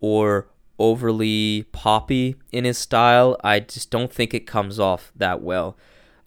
[0.00, 3.36] or overly poppy in his style.
[3.44, 5.76] I just don't think it comes off that well.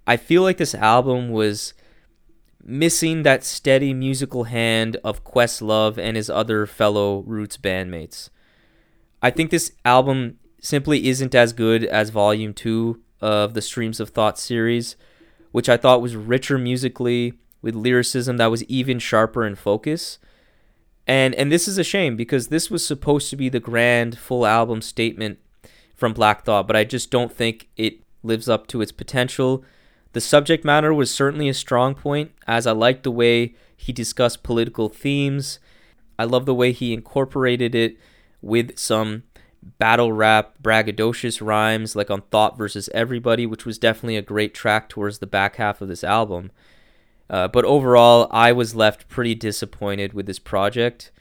[0.08, 1.74] I feel like this album was
[2.64, 8.30] missing that steady musical hand of Questlove and his other fellow Roots bandmates.
[9.22, 14.10] I think this album simply isn't as good as Volume 2 of the Streams of
[14.10, 14.96] Thought series,
[15.56, 20.20] which I thought was richer musically with lyricism that was even sharper in focus.
[21.08, 24.46] And and this is a shame because this was supposed to be the grand full
[24.46, 25.40] album statement
[25.96, 29.64] from Black Thought, but I just don't think it lives up to its potential.
[30.12, 34.44] The subject matter was certainly a strong point, as I liked the way he discussed
[34.44, 35.60] political themes.
[36.20, 37.96] I love the way he incorporated it
[38.42, 39.24] with some
[39.80, 44.90] battle rap, braggadocious rhymes like on Thought versus Everybody, which was definitely a great track
[44.90, 46.52] towards the back half of this album.
[47.30, 51.12] Uh, but overall, I was left pretty disappointed with this project.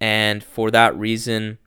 [0.00, 1.58] And for that reason,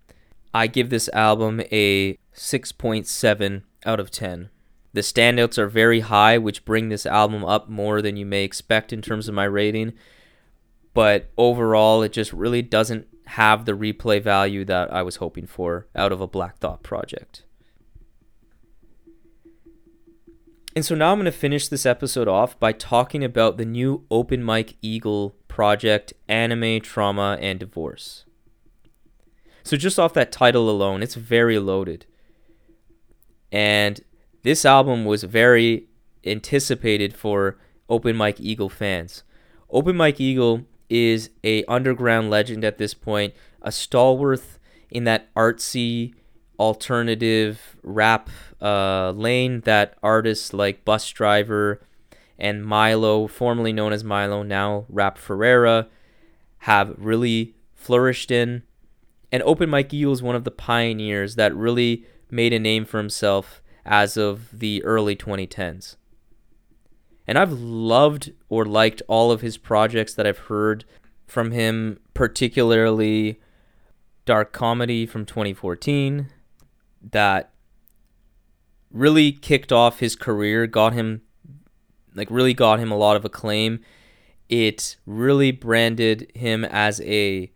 [0.53, 4.49] I give this album a 6.7 out of 10.
[4.93, 8.93] The standouts are very high, which bring this album up more than you may expect
[8.93, 9.93] in terms of my rating.
[10.93, 15.87] But overall, it just really doesn't have the replay value that I was hoping for
[15.95, 17.43] out of a Black Thought project.
[20.75, 24.05] And so now I'm going to finish this episode off by talking about the new
[24.11, 28.25] Open Mike Eagle project, Anime, Trauma, and Divorce.
[29.63, 32.05] So, just off that title alone, it's very loaded.
[33.51, 34.01] And
[34.43, 35.87] this album was very
[36.23, 37.57] anticipated for
[37.89, 39.23] Open Mike Eagle fans.
[39.71, 44.41] Open Mike Eagle is a underground legend at this point, a stalwart
[44.89, 46.13] in that artsy
[46.59, 48.29] alternative rap
[48.61, 51.79] uh, lane that artists like Busdriver
[52.37, 55.87] and Milo, formerly known as Milo, now Rap Ferreira,
[56.59, 58.63] have really flourished in.
[59.31, 62.97] And Open Mike Eagle is one of the pioneers that really made a name for
[62.97, 65.95] himself as of the early 2010s.
[67.27, 70.85] And I've loved or liked all of his projects that I've heard
[71.25, 73.39] from him, particularly
[74.25, 76.27] Dark Comedy from 2014,
[77.11, 77.51] that
[78.91, 81.21] really kicked off his career, got him
[82.15, 83.81] like really got him a lot of acclaim.
[84.47, 87.51] It really branded him as a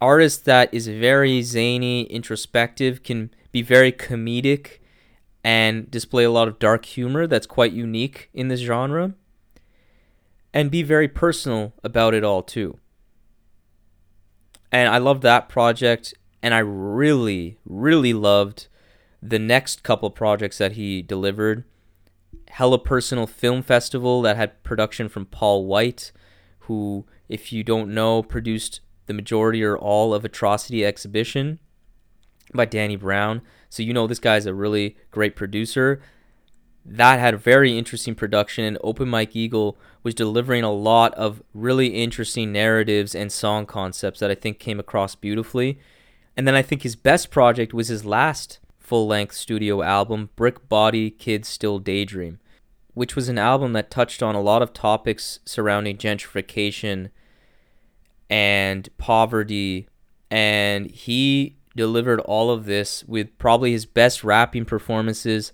[0.00, 4.80] artist that is very zany, introspective, can be very comedic
[5.44, 9.14] and display a lot of dark humor that's quite unique in this genre
[10.54, 12.78] and be very personal about it all too.
[14.72, 18.68] And I loved that project and I really really loved
[19.22, 21.64] the next couple projects that he delivered.
[22.48, 26.12] Hella Personal Film Festival that had production from Paul White,
[26.60, 31.58] who if you don't know produced the majority or all of Atrocity Exhibition
[32.54, 33.42] by Danny Brown.
[33.74, 36.00] So you know this guy's a really great producer.
[36.84, 41.42] That had a very interesting production, and Open Mike Eagle was delivering a lot of
[41.52, 45.80] really interesting narratives and song concepts that I think came across beautifully.
[46.36, 50.68] And then I think his best project was his last full length studio album, Brick
[50.68, 52.38] Body Kids Still Daydream,
[52.92, 57.10] which was an album that touched on a lot of topics surrounding gentrification
[58.30, 59.88] and poverty.
[60.30, 65.52] And he delivered all of this with probably his best rapping performances.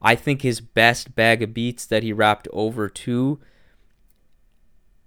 [0.00, 3.40] I think his best bag of beats that he rapped over too.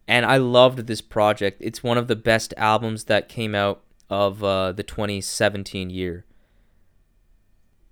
[0.08, 1.62] And I loved this project.
[1.62, 6.26] It's one of the best albums that came out of uh, the 2017 year.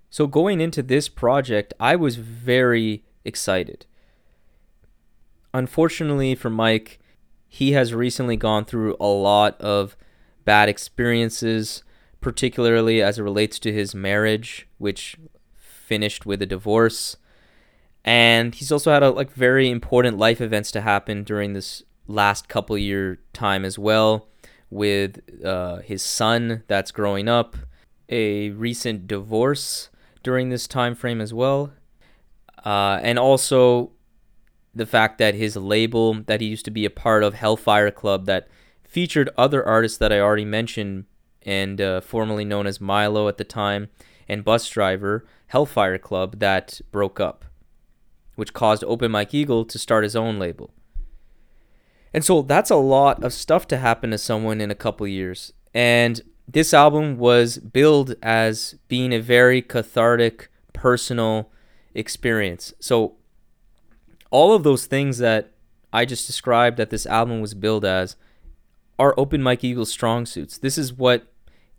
[0.09, 3.87] So going into this project, I was very excited.
[5.55, 6.99] Unfortunately for Mike,
[7.47, 9.97] he has recently gone through a lot of
[10.45, 11.83] bad experiences
[12.23, 15.17] particularly as it relates to his marriage, which
[15.55, 17.17] finished with a divorce.
[18.03, 22.49] And he's also had a like very important life events to happen during this last
[22.49, 24.27] couple year time as well,
[24.69, 27.55] with uh, his son that's growing up,
[28.09, 29.89] a recent divorce
[30.23, 31.73] during this time frame as well,
[32.65, 33.91] uh, and also
[34.73, 38.25] the fact that his label that he used to be a part of, Hellfire Club,
[38.25, 38.47] that
[38.83, 41.05] featured other artists that I already mentioned
[41.45, 43.89] and uh, formerly known as Milo at the time,
[44.27, 47.45] and Busdriver Hellfire Club, that broke up,
[48.35, 50.73] which caused Open Mike Eagle to start his own label.
[52.13, 55.51] And so that's a lot of stuff to happen to someone in a couple years.
[55.73, 61.51] And this album was billed as being a very cathartic, personal
[61.93, 62.73] experience.
[62.79, 63.15] So,
[64.29, 65.51] all of those things that
[65.91, 68.15] I just described that this album was billed as
[68.97, 70.57] are Open Mike Eagle's strong suits.
[70.57, 71.31] This is what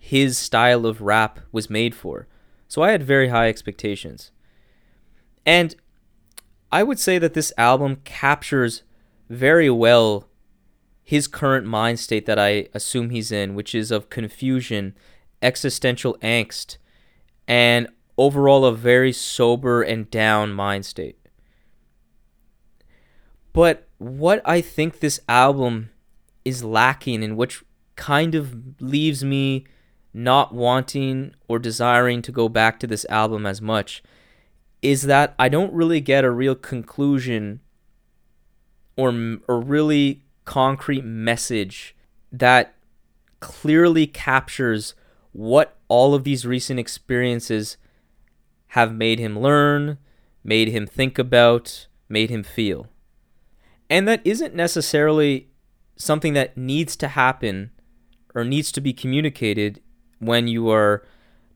[0.05, 2.29] his style of rap was made for.
[2.69, 4.33] So, I had very high expectations.
[5.47, 5.75] And
[6.71, 8.83] I would say that this album captures
[9.31, 10.29] very well
[11.03, 14.95] his current mind state that I assume he's in, which is of confusion,
[15.41, 16.77] existential angst,
[17.49, 17.89] and
[18.19, 21.19] overall a very sober and down mind state.
[23.55, 25.89] But what I think this album
[26.45, 27.65] is lacking, and which
[27.97, 29.65] kind of leaves me
[30.15, 34.03] not wanting or desiring to go back to this album as much,
[34.81, 37.61] is that I don't really get a real conclusion
[38.97, 39.09] or
[39.49, 41.97] a really concrete message
[42.31, 42.75] that
[43.41, 44.95] clearly captures
[45.33, 47.77] what all of these recent experiences
[48.69, 49.99] have made him learn,
[50.45, 52.89] made him think about, made him feel.
[53.91, 55.49] And that isn't necessarily
[55.97, 57.71] something that needs to happen
[58.35, 59.81] or needs to be communicated
[60.19, 61.05] when you are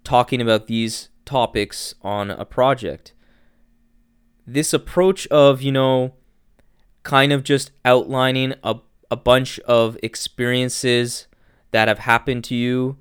[0.05, 3.13] talking about these topics on a project.
[4.47, 6.15] This approach of, you know,
[7.03, 8.77] kind of just outlining a,
[9.11, 11.27] a bunch of experiences
[11.71, 12.97] that have happened to you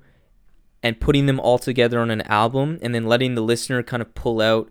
[0.82, 4.14] and putting them all together on an album and then letting the listener kind of
[4.14, 4.70] pull out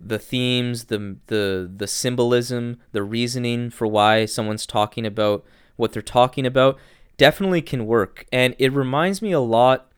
[0.00, 5.44] the themes, the the the symbolism, the reasoning for why someone's talking about
[5.76, 6.78] what they're talking about
[7.16, 8.26] definitely can work.
[8.30, 9.90] And it reminds me a lot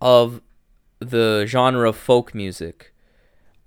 [0.00, 0.40] of
[0.98, 2.92] the genre of folk music.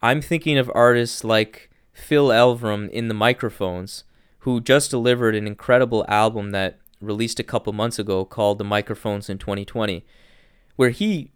[0.02, 4.04] I'm thinking of artists like Phil Elverum in the microphones
[4.40, 9.30] who just delivered an incredible album that released a couple months ago called The Microphones
[9.30, 10.06] in 2020,
[10.76, 11.32] where he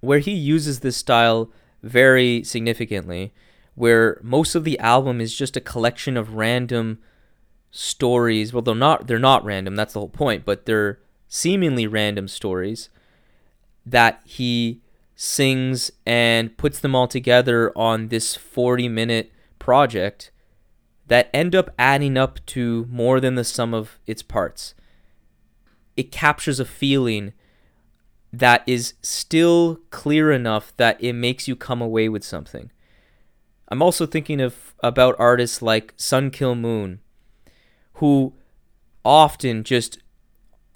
[0.00, 1.50] where he uses this style
[1.82, 3.34] very significantly,
[3.74, 6.98] where most of the album is just a collection of random
[7.70, 8.52] stories.
[8.52, 12.88] Well, they're not they're not random, that's the whole point, but they're seemingly random stories
[13.84, 14.80] that he
[15.14, 20.30] sings and puts them all together on this 40 minute project
[21.06, 24.74] that end up adding up to more than the sum of its parts.
[25.96, 27.32] It captures a feeling
[28.32, 32.70] that is still clear enough that it makes you come away with something.
[33.68, 37.00] I'm also thinking of about artists like Sun Kil Moon,
[37.94, 38.34] who
[39.04, 39.98] often just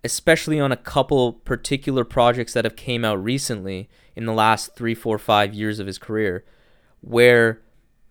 [0.05, 4.95] especially on a couple particular projects that have came out recently in the last three,
[4.95, 6.45] four, five years of his career,
[7.01, 7.63] where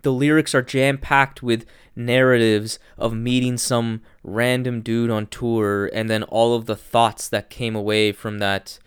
[0.02, 1.66] the lyrics are jam packed with
[1.96, 7.50] narratives of meeting some random dude on tour and then all of the thoughts that
[7.50, 8.80] came away from that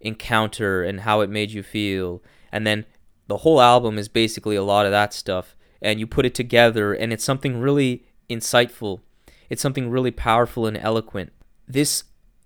[0.00, 2.22] encounter and how it made you feel.
[2.50, 2.86] And then
[3.26, 5.56] the whole album is basically a lot of that stuff.
[5.82, 9.00] And you put it together and it's something really insightful.
[9.50, 11.32] It's something really powerful and eloquent.
[11.66, 12.04] This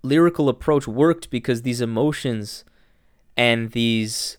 [0.09, 2.64] lyrical approach worked because these emotions
[3.36, 4.38] and these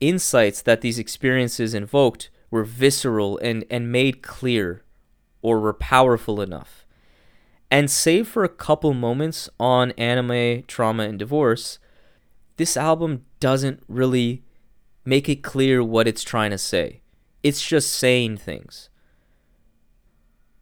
[0.00, 4.82] insights that these experiences invoked were visceral and, and made clear
[5.40, 6.84] or were powerful enough.
[7.70, 11.78] And save for a couple moments on anime, trauma, and divorce,
[12.56, 14.42] this album doesn't really
[15.04, 17.00] make it clear what it's trying to say.
[17.42, 18.90] It's just saying things.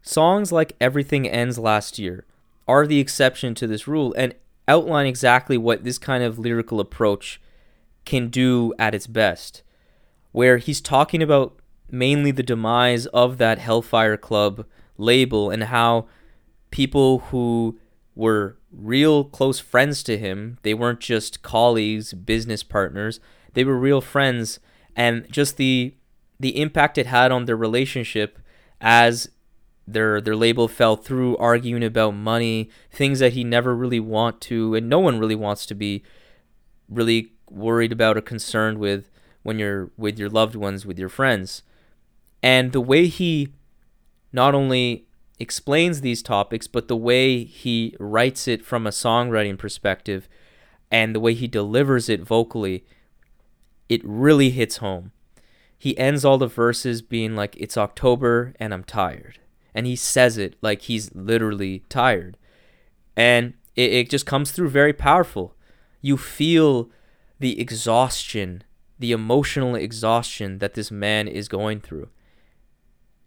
[0.02, 2.24] Songs like Everything Ends Last Year
[2.70, 4.32] are the exception to this rule and
[4.68, 7.40] outline exactly what this kind of lyrical approach
[8.04, 9.64] can do at its best,
[10.30, 11.58] where he's talking about
[11.90, 14.64] mainly the demise of that Hellfire Club
[14.96, 16.06] label and how
[16.70, 17.76] people who
[18.14, 23.18] were real close friends to him, they weren't just colleagues, business partners,
[23.54, 24.60] they were real friends
[24.94, 25.96] and just the
[26.38, 28.38] the impact it had on their relationship
[28.80, 29.28] as
[29.92, 34.74] their their label fell through arguing about money, things that he never really want to
[34.74, 36.02] and no one really wants to be
[36.88, 39.10] really worried about or concerned with
[39.42, 41.62] when you're with your loved ones, with your friends.
[42.42, 43.54] And the way he
[44.32, 45.06] not only
[45.38, 50.28] explains these topics, but the way he writes it from a songwriting perspective
[50.90, 52.84] and the way he delivers it vocally,
[53.88, 55.12] it really hits home.
[55.78, 59.38] He ends all the verses being like, It's October and I'm tired.
[59.74, 62.36] And he says it like he's literally tired.
[63.16, 65.54] And it, it just comes through very powerful.
[66.00, 66.90] You feel
[67.38, 68.64] the exhaustion,
[68.98, 72.08] the emotional exhaustion that this man is going through.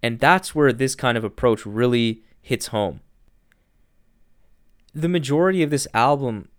[0.01, 2.99] And that's where this kind of approach really hits home.
[4.93, 6.49] The majority of this album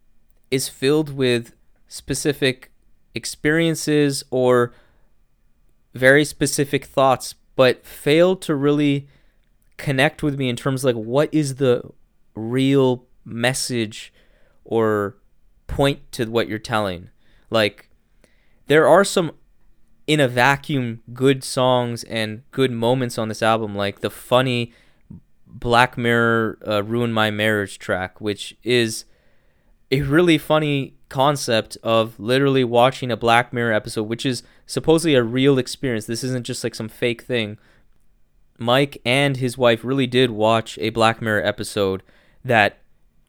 [0.51, 1.55] is filled with
[1.87, 2.72] specific
[3.14, 4.72] experiences or
[5.95, 9.07] very specific thoughts, but failed to really
[9.77, 11.83] connect with me in terms of like what is the
[12.35, 14.12] real message
[14.64, 15.16] or
[15.66, 17.11] point to what you're telling.
[17.51, 17.91] Like
[18.66, 19.33] there are some
[20.07, 24.72] in a vacuum good songs and good moments on this album like the funny
[25.47, 29.05] Black Mirror uh, Ruin My Marriage track, which is
[29.91, 35.22] a really funny concept of literally watching a Black Mirror episode, which is supposedly a
[35.22, 36.07] real experience.
[36.07, 37.57] This isn't just like some fake thing.
[38.59, 42.03] Mike and his wife really did watch a Black Mirror episode
[42.45, 42.79] that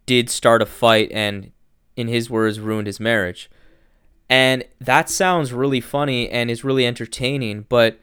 [0.06, 1.52] did start a fight and,
[1.96, 3.50] in his words, ruined his marriage.
[4.30, 8.00] And that sounds really funny and is really entertaining, but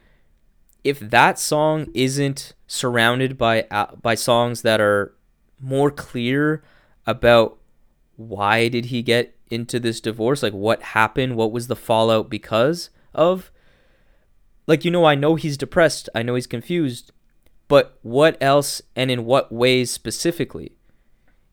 [0.83, 5.13] if that song isn't surrounded by uh, by songs that are
[5.59, 6.63] more clear
[7.05, 7.57] about
[8.15, 12.89] why did he get into this divorce, like what happened, what was the fallout because
[13.13, 13.51] of
[14.67, 17.11] like you know I know he's depressed, I know he's confused,
[17.67, 20.73] but what else and in what ways specifically?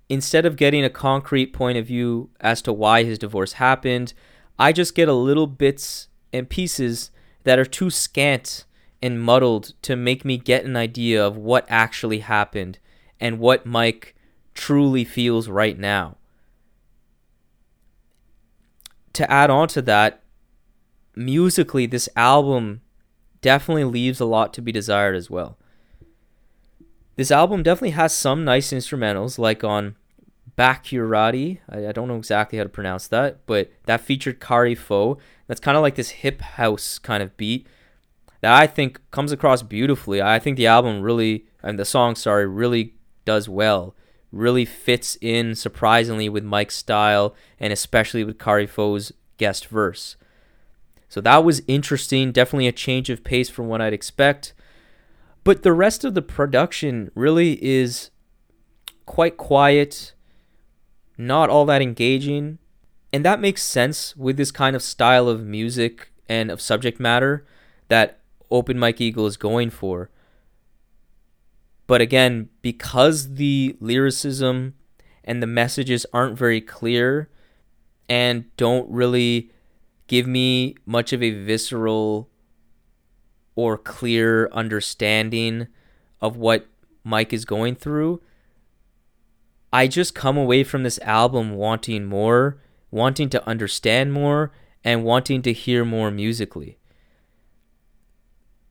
[0.09, 4.13] Instead of getting a concrete point of view as to why his divorce happened,
[4.59, 7.11] I just get a little bits and pieces
[7.45, 8.65] that are too scant
[9.03, 12.79] and muddled to make me get an idea of what actually happened
[13.19, 14.15] and what Mike
[14.55, 16.17] truly feels right now.
[19.15, 20.23] To add on to that,
[21.17, 22.83] musically, this album
[23.41, 25.57] definitely leaves a lot to be desired as well.
[27.17, 29.97] This album definitely has some nice instrumentals, like on
[30.57, 31.59] Bakurati.
[31.69, 35.23] I, I don't know exactly how to pronounce that, but that featured Kari Faux.
[35.47, 37.67] That's kind of like this hip house kind of beat
[38.41, 40.23] that I think comes across beautifully.
[40.23, 43.95] I think the album really, and the song, sorry, really does well.
[44.33, 50.17] Really fits in surprisingly with Mike's style and especially with Kari Faux's guest verse.
[51.11, 52.31] So that was interesting.
[52.31, 54.55] Definitely a change of pace from what I'd expect.
[55.43, 58.11] But the rest of the production really is
[59.07, 60.15] quite quiet,
[61.19, 62.59] not all that engaging.
[63.13, 67.45] And that makes sense with this kind of style of music and of subject matter
[67.89, 70.11] that Open Mike Eagle is going for.
[71.89, 74.75] But again, because the lyricism
[75.25, 77.29] and the messages aren't very clear
[78.09, 79.51] and don't really
[80.11, 82.29] give me much of a visceral
[83.55, 85.69] or clear understanding
[86.21, 86.67] of what
[87.05, 88.21] Mike is going through,
[89.73, 94.51] I just come away from this album wanting more, wanting to understand more,
[94.83, 96.81] and wanting to hear more musically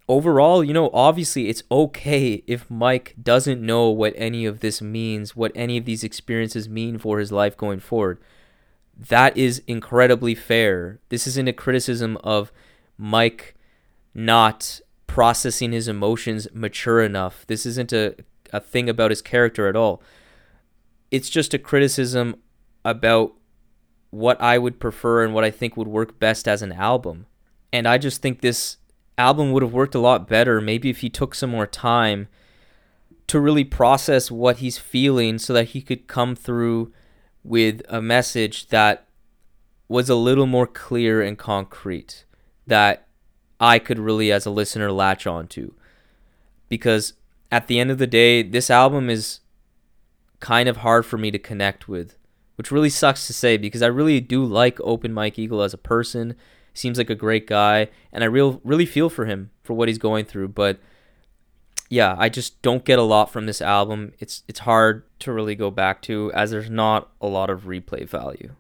[0.10, 5.36] overall, you know, obviously it's okay if Mike doesn't know what any of this means,
[5.36, 8.20] what any of these experiences mean for his life going forward.
[9.00, 11.00] That is incredibly fair.
[11.08, 12.52] This isn't a criticism of
[12.98, 13.56] Mike
[14.14, 17.46] not processing his emotions mature enough.
[17.48, 18.16] This isn't a,
[18.52, 20.04] a thing about his character at all.
[21.12, 22.36] It's just a criticism
[22.84, 23.34] about
[24.10, 27.26] what I would prefer and what I think would work best as an album.
[27.72, 28.78] And I just think this
[29.18, 32.28] album would have worked a lot better maybe if he took some more time
[33.28, 36.92] to really process what he's feeling so that he could come through
[37.44, 39.06] with a message that
[39.88, 42.26] was a little more clear and concrete
[42.68, 43.08] that
[43.60, 45.74] I could really as a listener latch onto
[46.68, 47.14] because
[47.52, 49.40] at the end of the day this album is
[50.40, 52.16] kind of hard for me to connect with
[52.60, 55.78] which really sucks to say because I really do like Open Mike Eagle as a
[55.78, 56.36] person
[56.74, 59.98] seems like a great guy, and I real really feel for him for what he's
[59.98, 60.50] going through.
[60.50, 60.78] But
[61.90, 64.14] yeah, I just don't get a lot from this album.
[64.20, 68.08] It's it's hard to really go back to as there's not a lot of replay
[68.08, 68.56] value.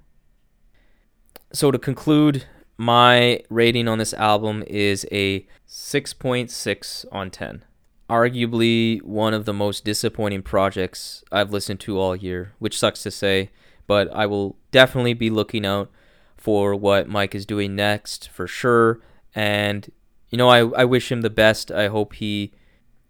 [1.53, 2.45] So to conclude,
[2.77, 7.65] my rating on this album is a 6.6 on 10.
[8.09, 13.11] Arguably one of the most disappointing projects I've listened to all year, which sucks to
[13.11, 13.51] say,
[13.85, 15.91] but I will definitely be looking out
[16.37, 19.01] for what Mike is doing next for sure.
[19.35, 19.91] And,
[20.29, 21.71] you know, I, I wish him the best.
[21.71, 22.53] I hope he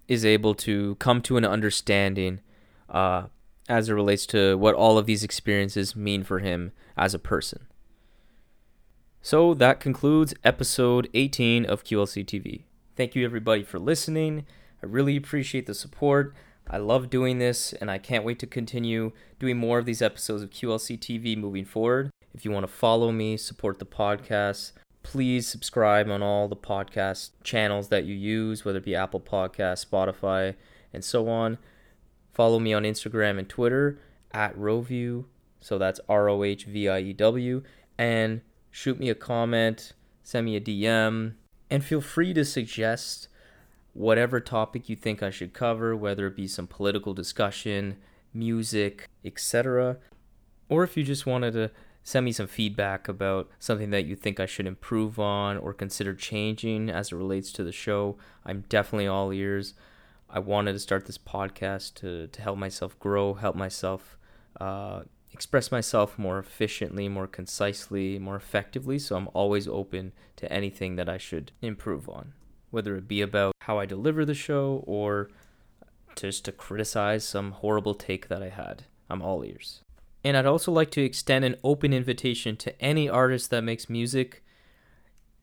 [0.09, 2.41] is able to come to an understanding
[2.89, 3.27] uh,
[3.69, 7.67] as it relates to what all of these experiences mean for him as a person.
[9.21, 12.63] So that concludes episode 18 of QLC TV.
[12.95, 14.45] Thank you everybody for listening.
[14.81, 16.33] I really appreciate the support.
[16.67, 20.41] I love doing this and I can't wait to continue doing more of these episodes
[20.41, 22.09] of QLC TV moving forward.
[22.33, 24.71] If you want to follow me, support the podcast,
[25.03, 29.85] please subscribe on all the podcast channels that you use, whether it be Apple Podcast,
[29.85, 30.55] Spotify,
[30.93, 31.57] and so on.
[32.33, 33.99] Follow me on Instagram and Twitter
[34.31, 35.25] at Rohview.
[35.61, 37.63] So that's R O H V I E W.
[37.97, 38.41] And
[38.71, 39.93] shoot me a comment,
[40.23, 41.33] send me a DM,
[41.69, 43.27] and feel free to suggest
[43.93, 47.97] whatever topic you think I should cover, whether it be some political discussion,
[48.33, 49.97] music, etc.
[50.69, 51.71] Or if you just wanted to
[52.03, 56.13] send me some feedback about something that you think I should improve on or consider
[56.13, 59.73] changing as it relates to the show, I'm definitely all ears.
[60.29, 64.17] I wanted to start this podcast to, to help myself grow, help myself
[64.59, 68.99] uh, express myself more efficiently, more concisely, more effectively.
[68.99, 72.33] So I'm always open to anything that I should improve on
[72.71, 75.29] whether it be about how I deliver the show or
[76.15, 78.83] just to criticize some horrible take that I had.
[79.09, 79.81] I'm all ears.
[80.23, 84.43] And I'd also like to extend an open invitation to any artist that makes music.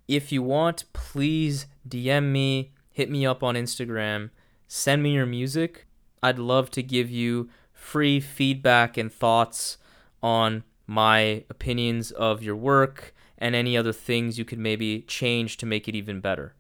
[0.07, 4.31] If you want, please DM me, hit me up on Instagram,
[4.69, 5.87] send me your music.
[6.23, 9.79] I'd love to give you free feedback and thoughts
[10.23, 15.67] on my opinions of your work and any other things you could maybe change to
[15.67, 16.55] make it even better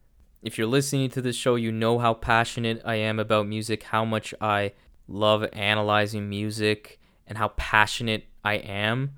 [0.47, 4.05] if you're listening to this show, you know how passionate I am about music, how
[4.05, 4.75] much I
[5.09, 9.13] love analyzing music, and how passionate I am.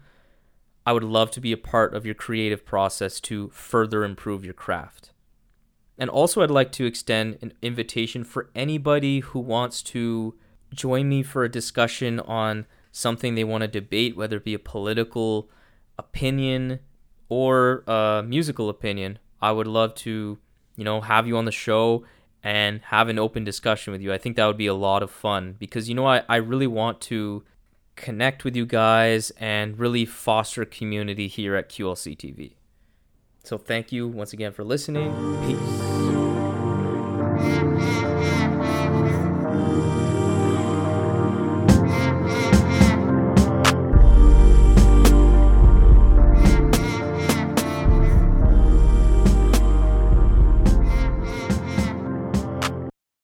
[0.87, 4.55] I would love to be a part of your creative process to further improve your
[4.55, 5.13] craft.
[5.99, 10.35] And also, I'd like to extend an invitation for anybody who wants to
[10.73, 14.59] join me for a discussion on something they want to debate, whether it be a
[14.59, 15.51] political
[15.99, 16.79] opinion
[17.29, 19.19] or a musical opinion.
[19.43, 20.39] I would love to
[20.79, 22.05] you know, have you on the show
[22.43, 24.13] and have an open discussion with you.
[24.13, 26.69] I think that would be a lot of fun because, you know, I, I really
[26.69, 27.43] want to
[27.99, 32.53] connect with you guys and really foster community here at QLC TV.
[33.45, 35.13] So thank you once again for listening.
[35.47, 36.28] Peace.